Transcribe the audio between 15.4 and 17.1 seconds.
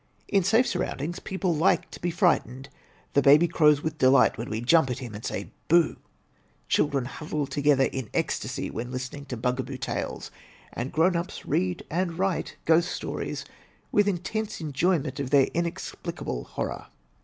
inexplicable horror.